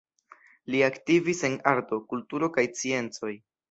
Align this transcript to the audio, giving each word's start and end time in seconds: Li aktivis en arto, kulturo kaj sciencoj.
Li 0.75 0.81
aktivis 0.87 1.43
en 1.51 1.59
arto, 1.75 2.03
kulturo 2.11 2.53
kaj 2.59 2.69
sciencoj. 2.77 3.37